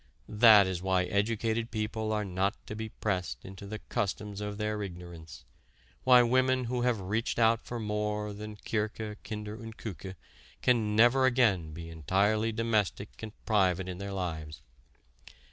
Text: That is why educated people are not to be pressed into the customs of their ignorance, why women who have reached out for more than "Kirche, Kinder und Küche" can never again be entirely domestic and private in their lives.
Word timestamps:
That 0.27 0.65
is 0.65 0.81
why 0.81 1.03
educated 1.03 1.69
people 1.69 2.11
are 2.11 2.25
not 2.25 2.55
to 2.65 2.75
be 2.75 2.89
pressed 2.89 3.45
into 3.45 3.67
the 3.67 3.77
customs 3.77 4.41
of 4.41 4.57
their 4.57 4.81
ignorance, 4.81 5.45
why 6.05 6.23
women 6.23 6.63
who 6.63 6.81
have 6.81 6.99
reached 6.99 7.37
out 7.37 7.61
for 7.61 7.79
more 7.79 8.33
than 8.33 8.55
"Kirche, 8.55 9.17
Kinder 9.23 9.53
und 9.61 9.77
Küche" 9.77 10.15
can 10.63 10.95
never 10.95 11.27
again 11.27 11.71
be 11.71 11.87
entirely 11.91 12.51
domestic 12.51 13.09
and 13.21 13.31
private 13.45 13.87
in 13.87 13.99
their 13.99 14.11
lives. 14.11 14.63